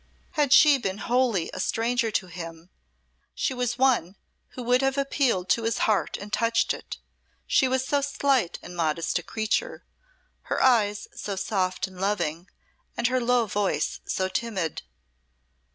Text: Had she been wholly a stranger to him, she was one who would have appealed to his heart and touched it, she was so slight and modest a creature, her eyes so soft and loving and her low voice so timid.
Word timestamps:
Had 0.31 0.51
she 0.51 0.79
been 0.79 0.97
wholly 0.97 1.51
a 1.53 1.59
stranger 1.59 2.09
to 2.09 2.25
him, 2.25 2.71
she 3.35 3.53
was 3.53 3.77
one 3.77 4.15
who 4.57 4.63
would 4.63 4.81
have 4.81 4.97
appealed 4.97 5.47
to 5.49 5.61
his 5.61 5.77
heart 5.85 6.17
and 6.17 6.33
touched 6.33 6.73
it, 6.73 6.97
she 7.45 7.67
was 7.67 7.85
so 7.85 8.01
slight 8.01 8.57
and 8.63 8.75
modest 8.75 9.19
a 9.19 9.21
creature, 9.21 9.83
her 10.49 10.59
eyes 10.59 11.07
so 11.13 11.35
soft 11.35 11.85
and 11.85 12.01
loving 12.01 12.49
and 12.97 13.09
her 13.09 13.21
low 13.21 13.45
voice 13.45 13.99
so 14.07 14.27
timid. 14.27 14.81